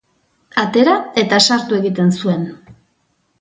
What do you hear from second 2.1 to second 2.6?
zuen.